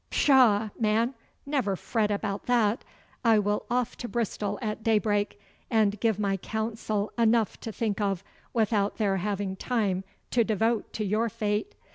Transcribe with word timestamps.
'Pshaw, 0.09 0.69
man! 0.79 1.13
Never 1.45 1.75
fret 1.75 2.09
about 2.09 2.47
that! 2.47 2.83
I 3.23 3.37
will 3.37 3.67
off 3.69 3.95
to 3.97 4.07
Bristol 4.07 4.57
at 4.59 4.81
daybreak, 4.81 5.39
and 5.69 5.99
give 5.99 6.17
my 6.17 6.37
council 6.37 7.11
enough 7.19 7.59
to 7.59 7.71
think 7.71 8.01
of 8.01 8.23
without 8.51 8.97
their 8.97 9.17
having 9.17 9.55
time 9.55 10.03
to 10.31 10.43
devote 10.43 10.91
to 10.93 11.05
your 11.05 11.29
fate. 11.29 11.75